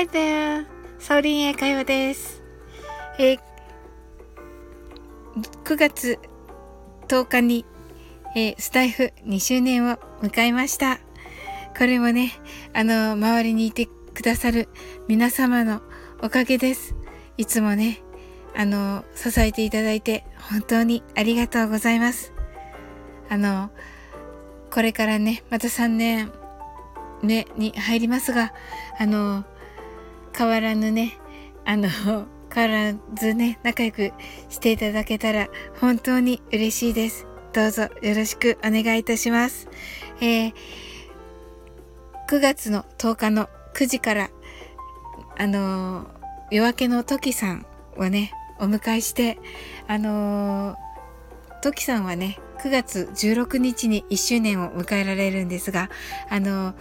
[0.00, 0.64] Hi there!
[0.98, 2.42] サオリン英会話です。
[3.18, 3.38] えー、
[5.64, 6.18] 9月
[7.08, 7.66] 10日に、
[8.34, 11.00] えー、スタイフ2周年を迎えました。
[11.76, 12.32] これもね、
[12.72, 14.70] あの、周りにいてくださる
[15.06, 15.82] 皆様の
[16.22, 16.94] おかげです。
[17.36, 18.00] いつもね、
[18.56, 22.32] あの、支えていただいて本当にありがとうございます。
[23.28, 23.70] あの、
[24.70, 26.32] これからね、また3年
[27.22, 28.54] ね、に入りますが、
[28.98, 29.44] あの、
[30.36, 31.18] 変わらぬね、
[31.64, 31.88] あの、
[32.52, 34.12] 変わらずね、仲良く
[34.48, 35.48] していただけたら
[35.80, 37.26] 本当に嬉しいです。
[37.52, 39.68] どうぞよろしくお願いいたします。
[40.20, 40.52] えー、
[42.28, 44.30] 9月の10日の9時から、
[45.38, 46.06] あの
[46.50, 47.66] 夜明けの時さん
[47.96, 49.38] をね、お迎えして、
[49.86, 50.76] あの
[51.60, 55.90] トキさんはね、9月16日に1周年を迎えられるんですが、
[56.30, 56.74] あの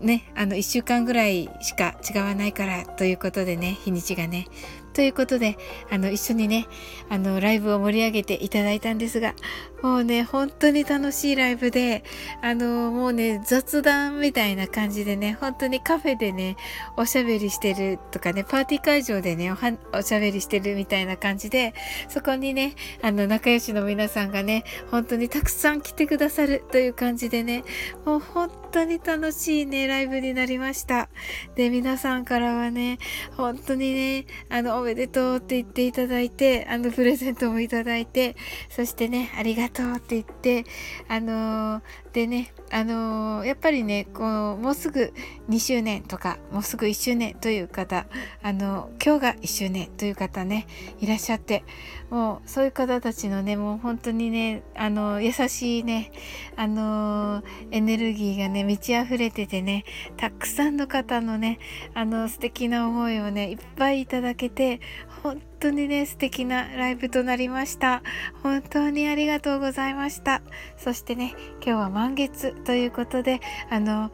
[0.00, 4.46] ね、あの、1週間ぐらいしか違わないからということでね、日にちがね。
[4.94, 5.58] ということで、
[5.90, 6.66] あの、一緒にね、
[7.10, 9.34] あの、ライブを盛り上げていただいたんですが、
[9.82, 12.04] もうね、本当に楽しいライブで、
[12.40, 16.56] あの、もうね、雑談みたいな感じでね、本当にカフェでね、
[16.96, 19.52] おしゃべりしてるとかね、パーティー会場でね、
[19.92, 21.74] おしゃべりしてるみたいな感じで、
[22.08, 27.64] そこにね、あの、仲良しの皆さんがね、本当にたくさん来てくださるという感じでね、
[28.06, 31.08] もう本当当に楽しいね、ライブになりました。
[31.54, 32.98] で、皆さんからはね、
[33.36, 38.34] 本当にね、あの、おめでとうって言っていただいて、あの、プレゼントもいただいて、
[38.68, 40.64] そしてね、ありがとうって言って、
[41.08, 41.82] あのー、
[42.14, 45.12] でね、あのー、やっぱりね、こう、もうすぐ
[45.48, 48.06] 2周年とか、もうすぐ1周年という方、
[48.40, 50.68] あの、今日が1周年という方ね、
[51.00, 51.64] いらっしゃって、
[52.10, 56.12] もう、そういう方たちのね、もう本当にね、あの、優しいね、
[56.54, 57.42] あの
[57.72, 59.84] エネルギーがね、満ち溢れててね、
[60.16, 61.58] たくさんの方のね、
[61.94, 64.78] あの、素敵な思いをね、いっぱいいただけて、
[65.24, 68.02] 本当にね、素敵なライブとなりました。
[68.42, 70.42] 本当にありがとうございました。
[70.76, 74.12] そしてね、今日は満月ということで、あの、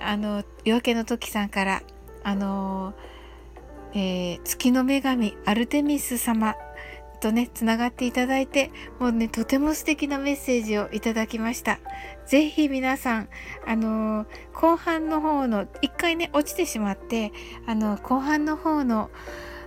[0.00, 1.82] あの、夜明けの時さんから、
[2.24, 2.94] あの、
[3.94, 6.56] えー、月の女神アルテミス様
[7.20, 11.78] とね、つながっていただいて、もうね、とても素敵なメッセージをいただきました。
[12.26, 13.28] ぜひ皆さん、
[13.64, 17.30] あのー、後半の方の、一回ね、落ちてしまって、
[17.66, 19.10] あのー、後半の方の、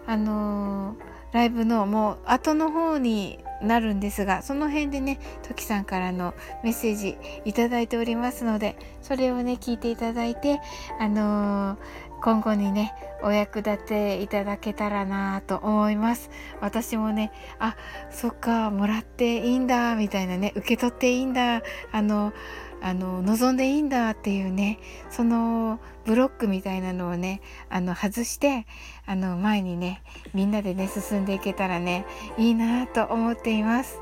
[0.06, 6.34] あのー、ライブのもう後の方になるんですがその辺でねトキさんからの
[6.64, 10.59] メッセージいただいておりますのでそれをね聞いていただいて
[11.00, 11.78] あのー、
[12.24, 12.94] 今後にね
[13.24, 16.31] お役立ていただけたらなと思います。
[16.59, 17.75] 私もねあ
[18.09, 21.62] そっかもらっていいんだみたいなね受け取っていいんだ
[21.92, 22.34] あの
[22.81, 28.66] あの望んでいいんだっていうねそのブロックみたいなのをねあの外して
[29.06, 30.02] あの前にね
[30.34, 32.06] みんなでね進んでいけたらね
[32.38, 34.00] いいなと思っています。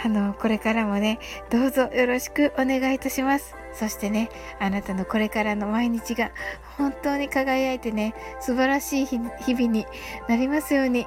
[0.00, 1.18] あのこれからもね
[1.50, 3.54] どうぞよろしくお願いいたします。
[3.72, 4.28] そしてね
[4.60, 6.30] あなたのこれからの毎日が
[6.76, 9.32] 本当に輝いてね素晴らしい日々
[9.66, 9.86] に
[10.28, 11.06] なりますように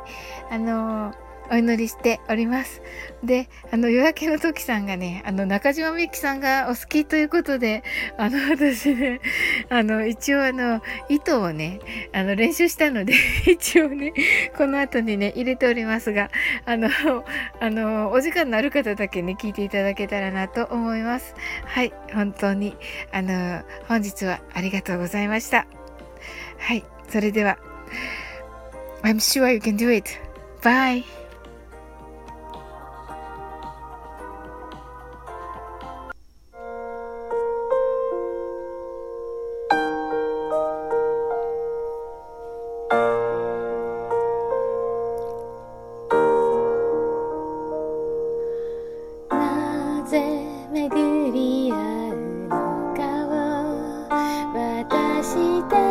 [0.50, 1.14] あの
[1.52, 2.82] お祈りしております。
[3.24, 7.84] で、あの、夜明けの時さんがね、あの、中島みゆきさんがお好きということで、
[8.18, 9.20] あの、 私ね、
[9.70, 11.80] あの、一応あの、糸をね、
[12.14, 13.14] あの、練習したので
[13.52, 14.14] 一応ね、
[14.56, 16.32] この後にね、入れておりますが、
[16.66, 16.90] あの、
[17.60, 21.36] あの、お時間のある方だけね、聞いていただけたらなと思います。
[21.66, 22.78] はい、本当に、
[23.12, 25.68] あの、本日はありがとうございました。
[26.60, 27.58] はい、それでは、
[29.04, 30.10] I'm sure you can do it.
[30.62, 31.21] Bye.
[55.32, 55.91] して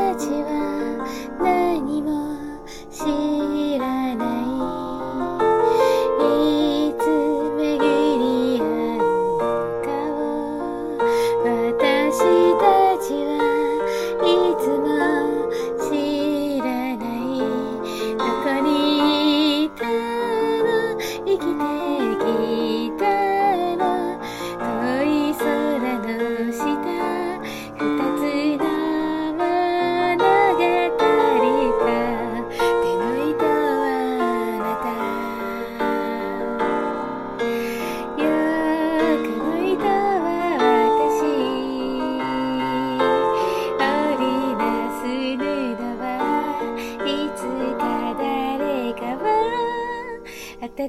[50.80, 50.86] な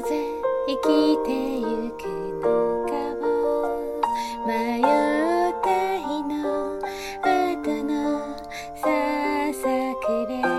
[0.00, 0.08] ぜ
[0.66, 0.88] 生き
[1.24, 1.28] て
[1.58, 1.62] ゆ
[1.92, 2.08] く
[2.40, 2.46] の
[2.88, 3.24] かも
[4.46, 4.82] 迷っ
[5.62, 5.68] た
[6.00, 6.32] 日の
[7.20, 7.92] 後の
[8.74, 8.82] さ
[9.52, 9.62] さ
[10.00, 10.53] くれ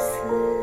[0.00, 0.59] 四